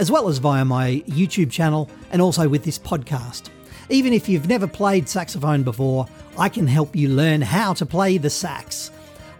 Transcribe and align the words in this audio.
as 0.00 0.10
well 0.10 0.28
as 0.28 0.38
via 0.38 0.64
my 0.64 1.02
YouTube 1.06 1.50
channel 1.50 1.86
and 2.10 2.22
also 2.22 2.48
with 2.48 2.64
this 2.64 2.78
podcast. 2.78 3.50
Even 3.90 4.14
if 4.14 4.30
you've 4.30 4.48
never 4.48 4.66
played 4.66 5.06
saxophone 5.06 5.62
before, 5.62 6.06
I 6.38 6.48
can 6.48 6.66
help 6.66 6.96
you 6.96 7.10
learn 7.10 7.42
how 7.42 7.74
to 7.74 7.84
play 7.84 8.16
the 8.16 8.30
sax. 8.30 8.90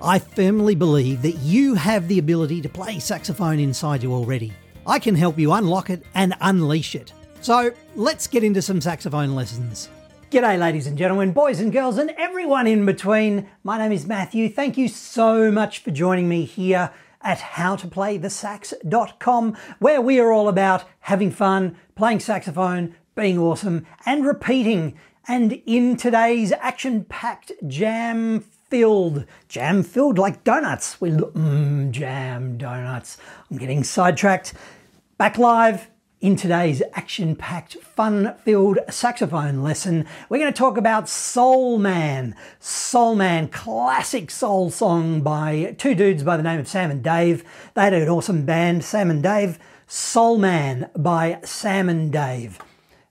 I 0.03 0.19
firmly 0.19 0.75
believe 0.75 1.23
that 1.23 1.39
you 1.39 1.75
have 1.77 2.09
the 2.09 2.19
ability 2.19 2.61
to 2.61 2.69
play 2.69 2.98
saxophone 2.98 3.59
inside 3.59 4.03
you 4.03 4.12
already. 4.12 4.53
I 4.87 4.98
can 4.98 5.15
help 5.15 5.39
you 5.39 5.53
unlock 5.53 5.89
it 5.89 6.03
and 6.15 6.34
unleash 6.43 6.95
it. 6.95 7.15
So 7.41 7.73
let's 7.97 8.27
get 8.27 8.45
into 8.45 8.61
some 8.61 8.83
saxophone 8.83 9.34
lessons. 9.34 9.89
G'day, 10.31 10.59
ladies 10.59 10.87
and 10.87 10.98
gentlemen, 10.98 11.33
boys 11.33 11.61
and 11.61 11.73
girls, 11.73 11.97
and 11.97 12.11
everyone 12.19 12.67
in 12.67 12.84
between. 12.84 13.48
My 13.65 13.79
name 13.79 13.92
is 13.92 14.06
Matthew. 14.06 14.51
Thank 14.51 14.77
you 14.77 14.89
so 14.89 15.51
much 15.51 15.79
for 15.79 15.91
joining 15.91 16.29
me 16.29 16.45
here 16.45 16.92
at 17.23 17.38
howtoplaythesax.com, 17.38 19.56
where 19.78 20.01
we 20.01 20.19
are 20.19 20.33
all 20.33 20.48
about 20.48 20.84
having 21.01 21.30
fun, 21.30 21.77
playing 21.95 22.20
saxophone, 22.20 22.95
being 23.15 23.38
awesome, 23.38 23.86
and 24.06 24.25
repeating. 24.25 24.95
And 25.28 25.61
in 25.67 25.97
today's 25.97 26.53
action 26.53 27.05
packed, 27.05 27.53
jam 27.67 28.41
filled, 28.41 29.27
jam 29.48 29.83
filled 29.83 30.19
like 30.19 30.45
donuts. 30.45 31.00
We 31.00 31.11
look, 31.11 31.34
mmm, 31.34 31.91
jam 31.91 32.56
donuts. 32.56 33.19
I'm 33.50 33.58
getting 33.58 33.84
sidetracked. 33.84 34.55
Back 35.19 35.36
live 35.39 35.91
in 36.21 36.37
today's 36.37 36.83
action 36.93 37.35
packed, 37.35 37.77
fun 37.77 38.35
filled 38.45 38.79
saxophone 38.91 39.63
lesson. 39.63 40.05
We're 40.29 40.39
going 40.39 40.53
to 40.53 40.59
talk 40.59 40.77
about 40.77 41.09
Soul 41.09 41.79
Man. 41.79 42.37
Soul 42.59 43.15
Man, 43.15 43.49
classic 43.49 44.31
soul 44.31 44.71
song 44.71 45.23
by 45.23 45.75
two 45.79 45.95
dudes 45.95 46.23
by 46.23 46.37
the 46.37 46.43
name 46.43 46.61
of 46.61 46.69
Sam 46.69 46.91
and 46.91 47.03
Dave. 47.03 47.43
They 47.75 47.83
had 47.83 47.95
an 47.95 48.09
awesome 48.09 48.45
band, 48.45 48.85
Sam 48.85 49.11
and 49.11 49.23
Dave. 49.23 49.59
Soul 49.87 50.37
Man 50.37 50.91
by 50.95 51.41
Sam 51.43 51.89
and 51.89 52.13
Dave. 52.13 52.59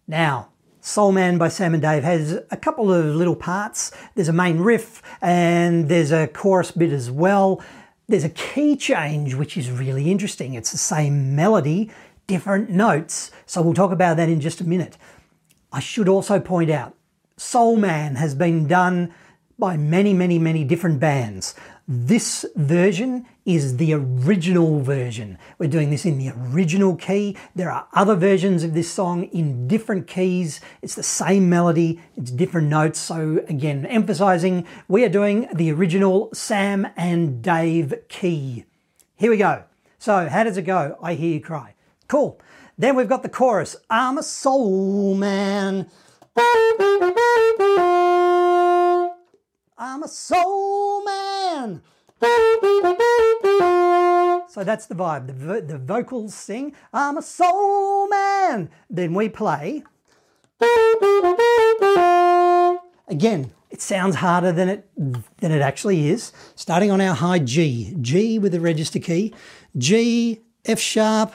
Now, 0.08 0.50
Soul 0.80 1.12
Man 1.12 1.40
by 1.40 1.50
Sam 1.50 1.74
and 1.74 1.82
Dave 1.82 2.04
has 2.04 2.40
a 2.52 2.58
couple 2.58 2.94
of 2.94 3.06
little 3.06 3.36
parts. 3.36 3.92
There's 4.14 4.30
a 4.30 4.34
main 4.34 4.60
riff 4.60 5.02
and 5.20 5.90
there's 5.90 6.12
a 6.12 6.28
chorus 6.28 6.70
bit 6.70 6.92
as 6.92 7.10
well. 7.10 7.62
There's 8.08 8.24
a 8.24 8.30
key 8.30 8.76
change, 8.76 9.36
which 9.36 9.56
is 9.56 9.70
really 9.70 10.10
interesting. 10.10 10.56
It's 10.56 10.72
the 10.72 10.80
same 10.80 11.36
melody, 11.36 11.92
different 12.30 12.70
notes. 12.70 13.32
So 13.46 13.62
we'll 13.62 13.74
talk 13.74 13.92
about 13.92 14.16
that 14.18 14.30
in 14.30 14.40
just 14.40 14.62
a 14.62 14.64
minute. 14.64 14.98
I 15.74 15.82
should 15.82 16.08
also 16.08 16.40
point 16.40 16.70
out 16.70 16.96
Soul 17.36 17.76
Man 17.76 18.16
has 18.16 18.36
been 18.36 18.68
done 18.68 19.14
by 19.58 19.76
many, 19.76 20.14
many, 20.14 20.40
many 20.40 20.64
different 20.64 21.00
bands. 21.00 21.56
This 21.88 22.46
version 22.56 23.26
is 23.46 23.78
the 23.78 23.94
original 23.94 24.80
version. 24.80 25.40
We're 25.58 25.70
doing 25.70 25.90
this 25.90 26.06
in 26.06 26.20
the 26.20 26.30
original 26.30 26.96
key. 26.96 27.36
There 27.56 27.72
are 27.72 27.88
other 27.94 28.16
versions 28.16 28.64
of 28.64 28.76
this 28.76 28.92
song 28.92 29.24
in 29.24 29.68
different 29.68 30.08
keys. 30.08 30.62
It's 30.84 30.94
the 30.94 31.04
same 31.04 31.50
melody, 31.50 32.00
it's 32.16 32.30
different 32.30 32.68
notes. 32.68 33.00
So, 33.00 33.44
again, 33.50 33.88
emphasizing 33.88 34.68
we 34.88 35.04
are 35.04 35.10
doing 35.10 35.50
the 35.52 35.72
original 35.72 36.30
Sam 36.32 36.88
and 36.96 37.42
Dave 37.42 37.96
key. 38.08 38.66
Here 39.16 39.32
we 39.32 39.38
go. 39.38 39.64
So, 39.98 40.30
how 40.30 40.44
does 40.44 40.58
it 40.58 40.64
go? 40.64 40.96
I 41.02 41.16
hear 41.16 41.34
you 41.34 41.42
cry. 41.42 41.74
Cool. 42.10 42.42
Then 42.76 42.96
we've 42.96 43.08
got 43.08 43.24
the 43.24 43.30
chorus 43.30 43.78
I'm 43.90 44.18
a 44.18 44.24
soul 44.24 45.16
man. 45.16 45.90
I'm 49.78 50.04
a 50.04 50.08
soul 50.08 51.06
man. 51.06 51.82
So 54.50 54.64
that's 54.64 54.88
the 54.88 54.96
vibe. 54.96 55.28
The, 55.28 55.34
vo- 55.34 55.62
the 55.62 55.78
vocals 55.78 56.34
sing, 56.34 56.74
I'm 56.92 57.18
a 57.18 57.22
soul 57.22 58.10
man. 58.10 58.72
Then 58.90 59.14
we 59.14 59.30
play. 59.30 59.84
Again, 63.08 63.52
it 63.70 63.82
sounds 63.82 64.16
harder 64.16 64.52
than 64.52 64.68
it 64.68 64.90
than 64.98 65.52
it 65.52 65.62
actually 65.62 66.10
is. 66.10 66.34
Starting 66.56 66.90
on 66.90 67.00
our 67.02 67.14
high 67.14 67.38
G, 67.40 67.96
G 68.02 68.40
with 68.40 68.52
the 68.52 68.60
register 68.60 68.98
key, 68.98 69.34
G, 69.78 70.42
F 70.66 70.80
sharp, 70.80 71.34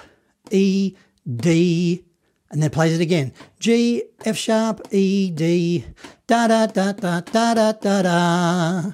E, 0.54 0.96
D, 1.26 2.04
and 2.50 2.62
then 2.62 2.70
plays 2.70 2.94
it 2.94 3.00
again. 3.02 3.32
G, 3.58 4.04
F 4.24 4.36
sharp, 4.36 4.80
E, 4.92 5.30
D, 5.30 5.84
da 6.28 6.46
da 6.46 6.66
da 6.66 6.92
da 6.92 7.20
da 7.20 7.54
da 7.54 7.72
da 7.72 8.02
da. 8.02 8.92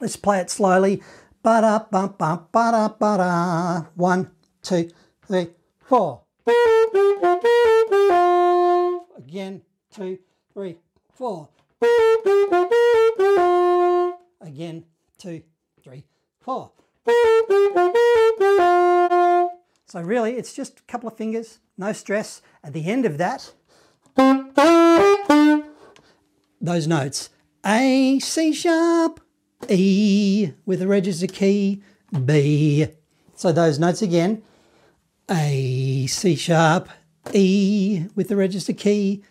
Let's 0.00 0.16
play 0.16 0.40
it 0.40 0.50
slowly. 0.50 1.02
Ba 1.42 1.60
da 1.60 1.78
ba 1.90 2.08
ba 2.08 2.46
ba 2.50 2.70
da 2.72 2.88
ba 2.88 3.16
da. 3.18 3.82
One, 3.94 4.30
two, 4.62 4.88
three, 5.26 5.48
four. 5.82 6.22
Again, 9.18 9.62
two, 9.92 10.18
three, 10.54 10.78
four. 11.12 11.48
Again, 14.40 14.84
two, 15.18 15.42
three, 15.82 16.04
four. 16.40 16.72
So 19.86 20.00
really, 20.00 20.32
it's 20.32 20.52
just 20.54 20.80
a 20.80 20.82
couple 20.84 21.08
of 21.08 21.16
fingers, 21.16 21.60
no 21.76 21.92
stress. 21.92 22.42
At 22.62 22.72
the 22.72 22.86
end 22.86 23.04
of 23.04 23.18
that, 23.18 23.52
those 26.60 26.86
notes, 26.86 27.30
A, 27.64 28.18
C 28.18 28.52
sharp, 28.52 29.20
E 29.68 30.52
with 30.66 30.82
a 30.82 30.86
register 30.86 31.26
key, 31.26 31.82
B. 32.24 32.86
So 33.34 33.52
those 33.52 33.78
notes 33.78 34.02
again, 34.02 34.42
A, 35.30 36.06
C 36.06 36.34
sharp, 36.34 36.88
E 37.32 38.06
with 38.14 38.28
the 38.28 38.36
register 38.36 38.72
key, 38.72 39.22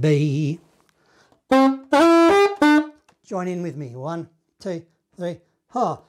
B. 0.00 0.60
Join 3.24 3.48
in 3.48 3.62
with 3.62 3.76
me. 3.76 3.96
One, 3.96 4.28
two, 4.60 4.84
three, 5.16 5.40
four. 5.68 6.02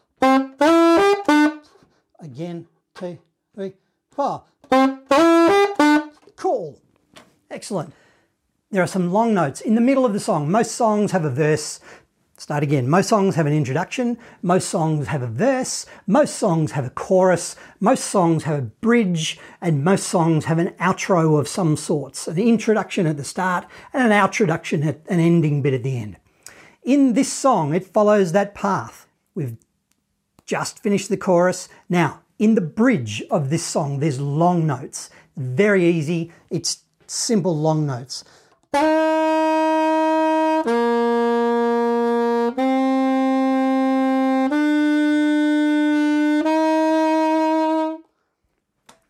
Again, 2.20 2.68
two, 2.96 3.18
three, 3.56 3.74
Cool. 6.36 6.80
Excellent. 7.50 7.94
There 8.72 8.84
are 8.84 8.88
some 8.88 9.12
long 9.12 9.34
notes 9.34 9.62
in 9.62 9.76
the 9.76 9.82
middle 9.82 10.06
of 10.06 10.14
the 10.14 10.20
song. 10.20 10.52
Most 10.52 10.74
songs 10.74 11.12
have 11.12 11.26
a 11.26 11.30
verse. 11.30 11.80
Start 12.38 12.64
again. 12.64 12.90
Most 12.90 13.10
songs 13.10 13.36
have 13.36 13.46
an 13.46 13.54
introduction. 13.54 14.18
Most 14.42 14.68
songs 14.68 15.08
have 15.08 15.22
a 15.22 15.28
verse. 15.28 15.86
Most 16.08 16.36
songs 16.36 16.72
have 16.72 16.84
a 16.84 16.90
chorus. 16.90 17.56
Most 17.80 18.06
songs 18.06 18.44
have 18.44 18.58
a 18.60 18.64
bridge. 18.64 19.40
And 19.62 19.84
most 19.84 20.08
songs 20.08 20.46
have 20.46 20.58
an 20.58 20.72
outro 20.80 21.40
of 21.40 21.48
some 21.48 21.78
sorts. 21.78 22.28
An 22.28 22.40
introduction 22.40 23.06
at 23.06 23.18
the 23.18 23.24
start 23.24 23.66
and 23.94 24.04
an 24.04 24.12
outroduction 24.12 24.84
at 24.84 25.02
an 25.08 25.20
ending 25.20 25.62
bit 25.62 25.76
at 25.76 25.84
the 25.84 25.98
end. 25.98 26.18
In 26.84 27.14
this 27.14 27.32
song, 27.32 27.74
it 27.74 27.86
follows 27.86 28.32
that 28.32 28.56
path. 28.56 29.08
We've 29.36 29.58
just 30.46 30.80
finished 30.80 31.10
the 31.10 31.18
chorus. 31.18 31.70
Now, 31.88 32.23
in 32.40 32.56
the 32.56 32.62
bridge 32.62 33.24
of 33.30 33.50
this 33.50 33.64
song, 33.64 34.00
there's 34.00 34.20
long 34.20 34.66
notes. 34.68 35.10
Very 35.38 35.86
easy. 35.86 36.32
It's 36.50 36.84
simple 37.08 37.56
long 37.56 37.86
notes. 37.86 38.24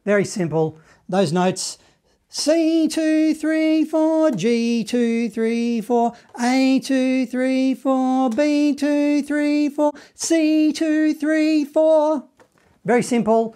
Very 0.05 0.25
simple. 0.25 0.77
Those 1.07 1.31
notes 1.31 1.77
C 2.27 2.87
two 2.87 3.33
three 3.33 3.85
four 3.85 4.31
G 4.31 4.83
two 4.83 5.29
three 5.29 5.81
four 5.81 6.13
A 6.41 6.79
two 6.79 7.25
three 7.25 7.73
four 7.73 8.29
B 8.29 8.73
two 8.75 9.21
three 9.23 9.69
four 9.69 9.93
C 10.13 10.73
two 10.73 11.13
three 11.13 11.63
four. 11.63 12.27
Very 12.85 13.03
simple. 13.03 13.55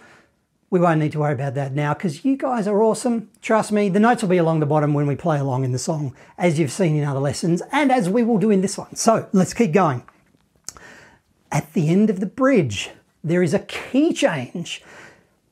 We 0.70 0.80
won't 0.80 1.00
need 1.00 1.12
to 1.12 1.20
worry 1.20 1.32
about 1.32 1.54
that 1.54 1.74
now 1.74 1.94
because 1.94 2.24
you 2.24 2.36
guys 2.36 2.66
are 2.66 2.82
awesome. 2.82 3.30
Trust 3.40 3.72
me, 3.72 3.88
the 3.88 4.00
notes 4.00 4.22
will 4.22 4.28
be 4.28 4.36
along 4.36 4.60
the 4.60 4.66
bottom 4.66 4.92
when 4.92 5.06
we 5.06 5.16
play 5.16 5.38
along 5.38 5.64
in 5.64 5.72
the 5.72 5.78
song, 5.78 6.14
as 6.36 6.58
you've 6.58 6.72
seen 6.72 6.96
in 6.96 7.04
other 7.04 7.20
lessons 7.20 7.62
and 7.72 7.90
as 7.90 8.08
we 8.08 8.22
will 8.22 8.38
do 8.38 8.50
in 8.50 8.60
this 8.60 8.76
one. 8.76 8.94
So 8.94 9.28
let's 9.32 9.54
keep 9.54 9.72
going. 9.72 10.02
At 11.50 11.72
the 11.72 11.88
end 11.88 12.10
of 12.10 12.20
the 12.20 12.26
bridge, 12.26 12.90
there 13.24 13.42
is 13.42 13.54
a 13.54 13.60
key 13.60 14.12
change. 14.12 14.82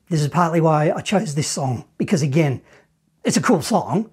This 0.09 0.21
is 0.21 0.29
partly 0.29 0.61
why 0.61 0.91
I 0.91 1.01
chose 1.01 1.35
this 1.35 1.49
song, 1.49 1.85
because 1.99 2.23
again, 2.23 2.63
it's 3.25 3.39
a 3.39 3.43
cool 3.43 3.63
song. 3.63 4.11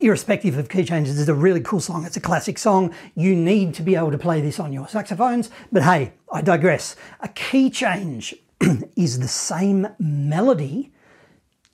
Irrespective 0.00 0.56
of 0.56 0.68
key 0.68 0.84
changes, 0.84 1.18
it's 1.18 1.28
a 1.28 1.34
really 1.34 1.60
cool 1.60 1.80
song. 1.80 2.04
It's 2.04 2.16
a 2.16 2.20
classic 2.20 2.58
song. 2.58 2.94
You 3.14 3.34
need 3.34 3.74
to 3.74 3.82
be 3.82 3.96
able 3.96 4.10
to 4.10 4.18
play 4.18 4.40
this 4.40 4.60
on 4.60 4.72
your 4.72 4.88
saxophones. 4.88 5.50
But 5.72 5.82
hey, 5.82 6.12
I 6.32 6.40
digress. 6.42 6.96
A 7.20 7.28
key 7.28 7.68
change 7.68 8.34
is 8.96 9.18
the 9.18 9.28
same 9.28 9.88
melody, 9.98 10.92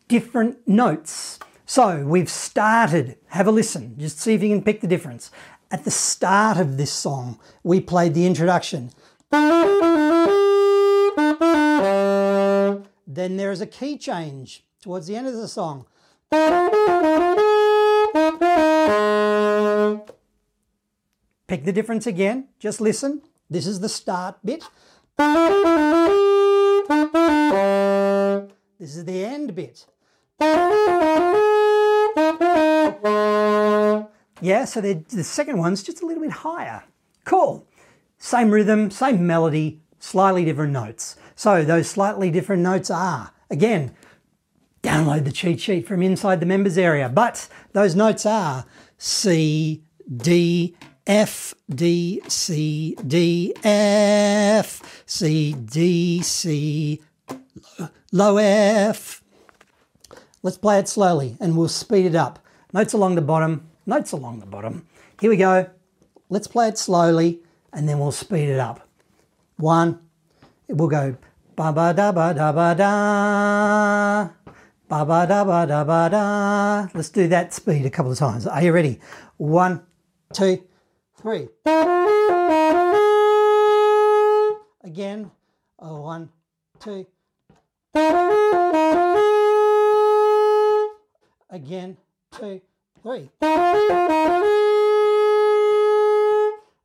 different 0.09 0.67
notes. 0.67 1.39
So 1.67 2.05
we've 2.07 2.31
started, 2.31 3.17
have 3.29 3.47
a 3.47 3.51
listen, 3.51 3.97
just 3.99 4.21
see 4.21 4.35
if 4.35 4.43
you 4.43 4.49
can 4.49 4.63
pick 4.63 4.81
the 4.81 4.87
difference. 4.87 5.31
At 5.71 5.85
the 5.85 5.91
start 5.91 6.59
of 6.59 6.77
this 6.77 6.93
song, 6.93 7.41
we 7.65 7.81
played 7.81 8.15
the 8.15 8.25
introduction. 8.25 8.91
Then 13.07 13.37
there 13.37 13.51
is 13.51 13.61
a 13.61 13.67
key 13.67 13.99
change 13.99 14.65
towards 14.81 15.09
the 15.09 15.17
end 15.17 15.27
of 15.27 15.35
the 15.35 15.49
song. 15.49 15.87
Pick 21.49 21.65
the 21.65 21.73
difference 21.73 22.07
again, 22.07 22.49
just 22.61 22.81
listen. 22.81 23.23
This 23.51 23.67
is 23.67 23.81
the 23.81 23.89
start 23.89 24.37
bit. 24.45 24.63
Bit. 29.57 29.87
Yeah, 34.41 34.67
so 34.67 34.81
the 34.81 35.25
second 35.25 35.59
one's 35.59 35.83
just 35.83 36.03
a 36.03 36.07
little 36.07 36.23
bit 36.23 36.31
higher. 36.31 36.85
Cool. 37.25 37.67
Same 38.19 38.51
rhythm, 38.51 38.91
same 38.91 39.27
melody, 39.27 39.81
slightly 39.99 40.45
different 40.45 40.73
notes. 40.73 41.17
So 41.35 41.65
those 41.65 41.89
slightly 41.89 42.31
different 42.31 42.63
notes 42.63 42.91
are, 42.91 43.33
again, 43.51 43.95
download 44.83 45.25
the 45.25 45.33
cheat 45.33 45.61
sheet 45.61 45.87
from 45.89 46.03
inside 46.03 46.41
the 46.41 46.47
members 46.47 46.79
area, 46.79 47.09
but 47.09 47.49
those 47.73 47.95
notes 47.97 48.25
are 48.25 48.67
C, 48.99 49.83
D, 50.15 50.77
F, 51.07 51.55
D, 51.69 52.21
C, 52.29 52.97
D, 53.07 53.53
F, 53.65 55.03
C, 55.07 55.53
D, 55.53 56.23
C, 56.23 57.03
low 58.13 58.37
F. 58.37 59.23
Let's 60.43 60.59
play 60.59 60.79
it 60.79 60.89
slowly 60.89 61.37
and 61.41 61.57
we'll 61.57 61.69
speed 61.69 62.07
it 62.07 62.15
up. 62.15 62.39
Notes 62.73 62.93
along 62.93 63.15
the 63.15 63.23
bottom, 63.23 63.69
notes 63.87 64.13
along 64.13 64.41
the 64.41 64.47
bottom. 64.47 64.87
Here 65.21 65.31
we 65.31 65.37
go. 65.37 65.71
Let's 66.29 66.47
play 66.47 66.69
it 66.69 66.79
slowly 66.79 67.41
and 67.73 67.89
then 67.89 67.99
we'll 67.99 68.13
speed 68.13 68.49
it 68.49 68.59
up. 68.59 68.89
One, 69.57 70.01
we'll 70.69 70.89
go 70.89 71.17
ba 71.57 71.73
ba 71.73 71.95
da 71.95 72.13
ba 72.13 72.35
da 72.35 72.53
ba 72.53 72.75
da. 72.77 74.29
Ba 74.89 75.05
ba 75.05 75.27
da 75.27 75.45
ba 75.45 75.67
da 75.67 75.85
ba 75.85 76.09
da. 76.11 76.89
Let's 76.95 77.09
do 77.09 77.27
that 77.29 77.53
speed 77.55 77.87
a 77.87 77.91
couple 77.91 78.13
of 78.13 78.19
times. 78.19 78.47
Are 78.47 78.63
you 78.63 78.73
ready? 78.73 79.01
One, 79.39 79.83
two, 80.33 80.63
three. 81.21 81.49
Again. 84.85 85.31
Oh, 85.79 86.01
one, 86.03 86.31
two. 86.79 87.07
Again, 91.57 91.97
two, 92.39 92.61
three. 93.03 93.31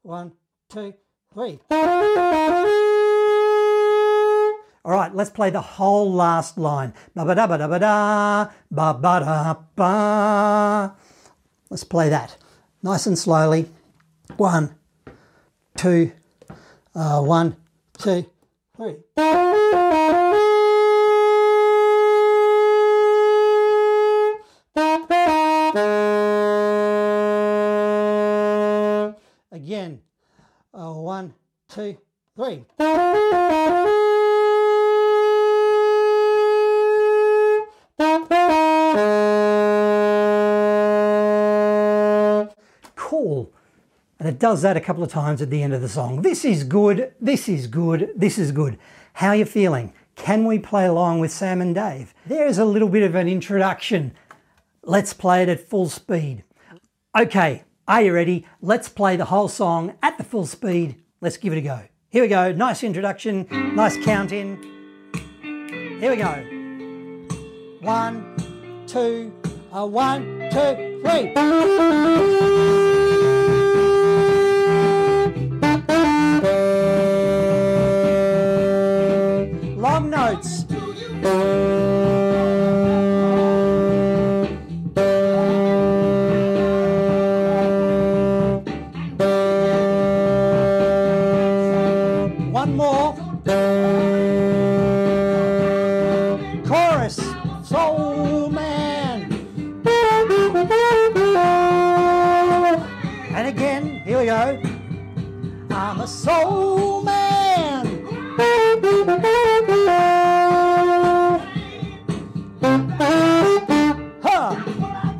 One, 0.01 0.31
two, 0.69 0.93
three. 1.33 1.59
All 4.85 4.93
right, 4.93 5.13
let's 5.13 5.29
play 5.29 5.49
the 5.49 5.59
whole 5.59 6.13
last 6.13 6.57
line. 6.57 6.93
Ba 7.13 7.25
ba 7.25 7.35
da 7.35 7.47
ba 7.47 7.57
da 7.57 7.67
ba 7.67 7.79
da, 7.79 8.49
ba 8.71 8.93
ba 8.93 9.19
da 9.19 9.55
ba. 9.75 10.95
Let's 11.69 11.83
play 11.83 12.07
that 12.07 12.37
nice 12.81 13.05
and 13.05 13.19
slowly. 13.19 13.69
One, 14.37 14.73
two, 15.75 16.13
uh, 16.95 17.21
one, 17.21 17.57
two, 17.97 18.25
three. 18.77 18.95
One, 30.99 31.33
two, 31.69 31.97
three. 32.35 32.65
Cool. 42.95 43.51
And 44.19 44.29
it 44.29 44.39
does 44.39 44.61
that 44.61 44.77
a 44.77 44.81
couple 44.81 45.03
of 45.03 45.11
times 45.11 45.41
at 45.41 45.49
the 45.49 45.63
end 45.63 45.73
of 45.73 45.81
the 45.81 45.89
song. 45.89 46.21
This 46.21 46.45
is 46.45 46.63
good, 46.63 47.13
this 47.19 47.49
is 47.49 47.67
good, 47.67 48.11
this 48.15 48.37
is 48.37 48.51
good. 48.51 48.77
How 49.13 49.29
are 49.29 49.35
you 49.35 49.45
feeling? 49.45 49.93
Can 50.15 50.45
we 50.45 50.59
play 50.59 50.85
along 50.85 51.19
with 51.19 51.31
Sam 51.31 51.61
and 51.61 51.73
Dave? 51.73 52.13
There's 52.25 52.57
a 52.57 52.65
little 52.65 52.89
bit 52.89 53.03
of 53.03 53.15
an 53.15 53.27
introduction. 53.27 54.13
Let's 54.83 55.13
play 55.13 55.43
it 55.43 55.49
at 55.49 55.67
full 55.67 55.89
speed. 55.89 56.43
Okay, 57.17 57.63
are 57.91 58.01
you 58.01 58.13
ready? 58.13 58.45
Let's 58.61 58.87
play 58.87 59.17
the 59.17 59.25
whole 59.25 59.49
song 59.49 59.95
at 60.01 60.17
the 60.17 60.23
full 60.23 60.45
speed. 60.45 60.95
Let's 61.19 61.35
give 61.35 61.51
it 61.51 61.57
a 61.57 61.61
go. 61.61 61.81
Here 62.09 62.23
we 62.23 62.29
go. 62.29 62.53
Nice 62.53 62.85
introduction, 62.85 63.47
nice 63.75 63.97
count 64.05 64.31
in. 64.31 64.63
Here 65.99 66.09
we 66.09 66.15
go. 66.15 66.31
One, 67.81 68.85
two, 68.87 69.33
a 69.73 69.85
one, 69.85 70.49
two, 70.51 71.01
three. 71.03 72.70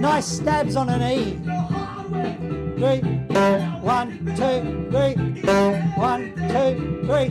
Nice 0.01 0.25
stabs 0.25 0.75
on 0.75 0.89
an 0.89 1.03
E. 1.03 1.37
Three. 2.79 3.01
One, 3.81 4.17
two, 4.35 4.89
three. 4.89 5.13
One, 5.95 6.33
two, 6.49 7.03
three. 7.05 7.29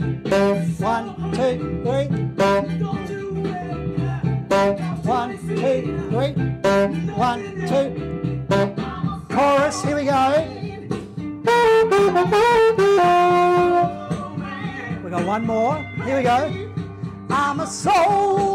One, 0.79 1.05
two, 1.33 1.81
three. 1.83 2.07
One, 5.03 5.37
two, 5.47 5.83
three. 6.11 6.31
One, 7.11 7.41
two. 7.67 7.87
Chorus, 9.35 9.83
here 9.83 9.97
we 9.97 10.05
go. 10.05 10.47
We 15.03 15.09
got 15.09 15.25
one 15.25 15.45
more. 15.45 15.75
Here 16.05 16.17
we 16.17 16.23
go. 16.23 16.71
I'm 17.29 17.59
a 17.59 17.67
soul 17.67 18.50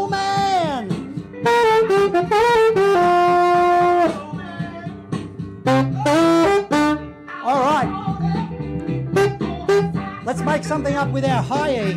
something 10.67 10.95
up 10.97 11.09
with 11.11 11.23
our 11.23 11.41
high 11.41 11.75
E. 11.75 11.93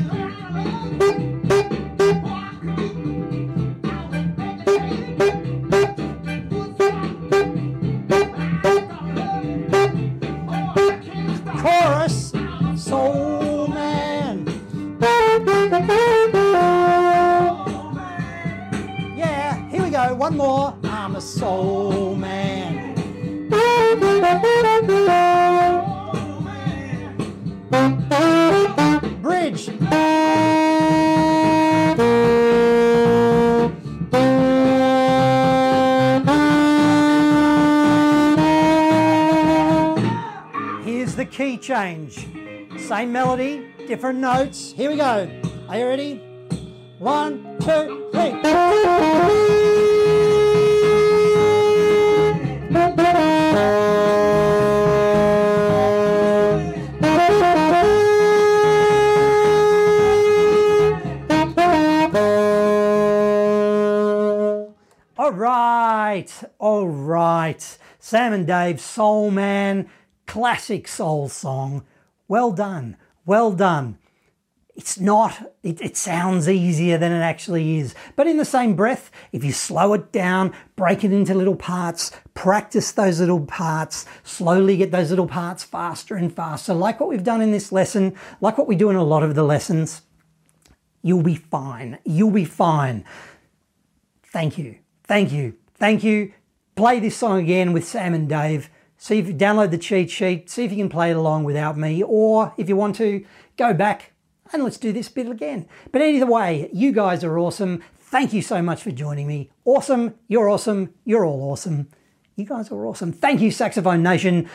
Chorus, 11.60 12.32
soul 12.76 13.66
man. 13.66 14.46
Yeah, 19.16 19.68
here 19.68 19.82
we 19.82 19.90
go. 19.90 20.14
One 20.14 20.36
more. 20.36 20.76
I'm 20.84 21.16
a 21.16 21.20
soul 21.20 22.14
man. 22.14 22.39
Change. 41.60 42.26
Same 42.78 43.12
melody, 43.12 43.66
different 43.86 44.18
notes. 44.18 44.72
Here 44.72 44.90
we 44.90 44.96
go. 44.96 45.28
Are 45.68 45.78
you 45.78 45.86
ready? 45.86 46.14
One, 46.98 47.58
two, 47.60 48.08
three. 48.12 48.30
All 65.16 65.32
right, 65.32 66.42
all 66.58 66.88
right. 66.88 67.78
Sam 67.98 68.32
and 68.32 68.46
Dave, 68.46 68.80
Soul 68.80 69.30
Man, 69.30 69.88
classic 70.30 70.86
soul 70.86 71.28
song. 71.28 71.82
Well 72.28 72.52
done, 72.52 72.96
well 73.26 73.50
done. 73.50 73.98
It's 74.76 75.00
not, 75.00 75.52
it, 75.64 75.80
it, 75.80 75.96
sounds 75.96 76.48
easier 76.48 76.96
than 76.98 77.10
it 77.10 77.18
actually 77.18 77.78
is. 77.78 77.96
But 78.14 78.28
in 78.28 78.36
the 78.36 78.44
same 78.44 78.76
breath, 78.76 79.10
if 79.32 79.42
you 79.42 79.50
slow 79.50 79.92
it 79.94 80.12
down, 80.12 80.54
break 80.76 81.02
it 81.02 81.12
into 81.12 81.34
little 81.34 81.56
parts, 81.56 82.12
practice 82.32 82.92
those 82.92 83.18
little 83.18 83.44
parts, 83.44 84.06
slowly 84.22 84.76
get 84.76 84.92
those 84.92 85.10
little 85.10 85.26
parts 85.26 85.64
faster 85.64 86.14
and 86.14 86.32
faster, 86.32 86.74
like 86.74 87.00
what 87.00 87.08
we've 87.08 87.24
done 87.24 87.42
in 87.42 87.50
this 87.50 87.72
lesson, 87.72 88.14
like 88.40 88.56
what 88.56 88.68
we 88.68 88.76
do 88.76 88.88
in 88.88 88.94
a 88.94 89.02
lot 89.02 89.24
of 89.24 89.34
the 89.34 89.42
lessons, 89.42 90.02
you'll 91.02 91.24
be 91.24 91.34
fine. 91.34 91.98
You'll 92.04 92.30
be 92.30 92.44
fine. 92.44 93.04
Thank 94.32 94.58
you. 94.58 94.76
Thank 95.02 95.32
you. 95.32 95.54
Thank 95.74 96.04
you. 96.04 96.32
Play 96.76 97.00
this 97.00 97.16
song 97.16 97.40
again 97.40 97.72
with 97.72 97.84
Sam 97.84 98.14
and 98.14 98.28
Dave. 98.28 98.70
See 99.02 99.18
if 99.18 99.26
you 99.26 99.32
download 99.34 99.70
the 99.70 99.78
cheat 99.78 100.10
sheet, 100.10 100.50
see 100.50 100.64
if 100.64 100.70
you 100.70 100.76
can 100.76 100.90
play 100.90 101.10
it 101.10 101.16
along 101.16 101.44
without 101.44 101.78
me, 101.78 102.02
or 102.02 102.52
if 102.56 102.68
you 102.68 102.76
want 102.76 102.96
to, 102.96 103.24
go 103.56 103.72
back 103.72 104.12
and 104.52 104.62
let's 104.62 104.76
do 104.76 104.92
this 104.92 105.08
bit 105.08 105.28
again. 105.28 105.66
But 105.90 106.02
either 106.02 106.26
way, 106.26 106.68
you 106.72 106.92
guys 106.92 107.24
are 107.24 107.38
awesome. 107.38 107.82
Thank 107.98 108.32
you 108.32 108.42
so 108.42 108.60
much 108.60 108.82
for 108.82 108.90
joining 108.90 109.26
me. 109.26 109.50
Awesome. 109.64 110.14
You're 110.28 110.50
awesome. 110.50 110.92
You're 111.04 111.24
all 111.24 111.50
awesome. 111.50 111.88
You 112.36 112.44
guys 112.44 112.70
are 112.70 112.86
awesome. 112.86 113.12
Thank 113.12 113.40
you, 113.40 113.50
Saxophone 113.50 114.02
Nation. 114.02 114.48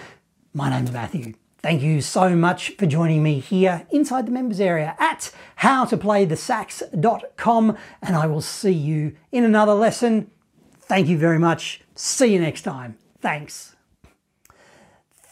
My 0.54 0.70
name's 0.70 0.92
Matthew. 0.92 1.34
Thank 1.60 1.82
you 1.82 2.02
so 2.02 2.36
much 2.36 2.76
for 2.78 2.86
joining 2.86 3.24
me 3.24 3.40
here 3.40 3.88
inside 3.90 4.28
the 4.28 4.32
members 4.32 4.60
area 4.60 4.96
at 5.00 5.32
howtoplaythesax.com, 5.62 7.78
and 8.04 8.16
I 8.16 8.28
will 8.28 8.42
see 8.42 8.72
you 8.72 9.16
in 9.32 9.44
another 9.44 9.74
lesson 9.74 10.30
Thank 10.88 11.08
you 11.08 11.18
very 11.18 11.40
much. 11.40 11.82
See 11.96 12.34
you 12.34 12.40
next 12.40 12.62
time. 12.62 12.98
Thanks. 13.20 13.75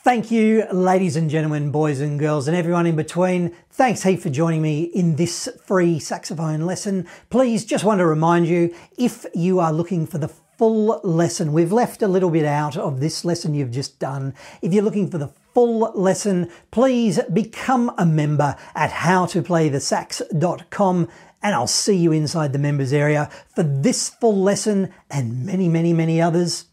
Thank 0.03 0.29
you, 0.31 0.65
ladies 0.69 1.15
and 1.15 1.29
gentlemen, 1.29 1.71
boys 1.71 2.01
and 2.01 2.19
girls, 2.19 2.49
and 2.49 2.57
everyone 2.57 2.85
in 2.85 2.97
between. 2.97 3.55
Thanks 3.69 4.03
heap 4.03 4.19
for 4.19 4.29
joining 4.29 4.61
me 4.61 4.83
in 4.83 5.15
this 5.15 5.47
free 5.65 5.97
saxophone 5.97 6.65
lesson. 6.65 7.07
Please 7.29 7.63
just 7.63 7.85
want 7.85 7.99
to 7.99 8.05
remind 8.05 8.47
you 8.47 8.75
if 8.97 9.25
you 9.33 9.61
are 9.61 9.71
looking 9.71 10.05
for 10.05 10.17
the 10.17 10.27
full 10.27 10.99
lesson, 11.05 11.53
we've 11.53 11.71
left 11.71 12.01
a 12.01 12.09
little 12.09 12.29
bit 12.29 12.43
out 12.43 12.75
of 12.75 12.99
this 12.99 13.23
lesson 13.23 13.53
you've 13.53 13.71
just 13.71 13.97
done. 13.97 14.33
If 14.61 14.73
you're 14.73 14.83
looking 14.83 15.09
for 15.09 15.19
the 15.19 15.31
full 15.53 15.89
lesson, 15.95 16.51
please 16.69 17.21
become 17.31 17.89
a 17.97 18.05
member 18.05 18.57
at 18.75 18.91
howtoplaythesax.com 18.91 21.07
and 21.41 21.55
I'll 21.55 21.65
see 21.65 21.95
you 21.95 22.11
inside 22.11 22.51
the 22.51 22.59
members 22.59 22.91
area 22.91 23.29
for 23.55 23.63
this 23.63 24.09
full 24.09 24.35
lesson 24.35 24.93
and 25.09 25.45
many, 25.45 25.69
many, 25.69 25.93
many 25.93 26.21
others. 26.21 26.65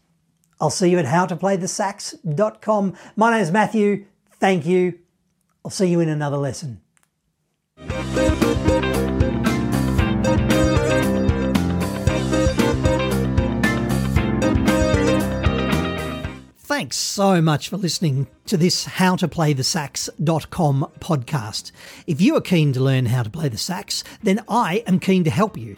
I'll 0.61 0.69
see 0.69 0.89
you 0.89 0.99
at 0.99 1.05
howtoplaythesax.com. 1.05 2.93
My 3.15 3.31
name 3.31 3.41
is 3.41 3.51
Matthew. 3.51 4.05
Thank 4.33 4.67
you. 4.67 4.99
I'll 5.65 5.71
see 5.71 5.87
you 5.87 5.99
in 5.99 6.07
another 6.07 6.37
lesson. 6.37 6.81
Thanks 16.63 16.95
so 16.95 17.41
much 17.41 17.69
for 17.69 17.77
listening 17.77 18.27
to 18.45 18.55
this 18.55 18.87
howtoplaythesax.com 18.87 20.91
podcast. 20.99 21.71
If 22.07 22.21
you 22.21 22.35
are 22.35 22.41
keen 22.41 22.71
to 22.73 22.79
learn 22.79 23.07
how 23.07 23.23
to 23.23 23.29
play 23.29 23.49
the 23.49 23.57
sax, 23.57 24.03
then 24.23 24.41
I 24.47 24.83
am 24.87 24.99
keen 24.99 25.23
to 25.23 25.29
help 25.29 25.57
you. 25.57 25.77